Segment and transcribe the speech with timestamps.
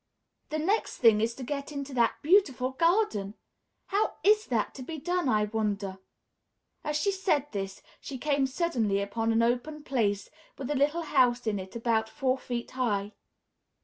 [0.49, 3.35] "The next thing is to get into that beautiful garden
[3.85, 5.99] how is that to be done, I wonder?"
[6.83, 11.45] As she said this, she came suddenly upon an open place, with a little house
[11.45, 13.13] in it about four feet high.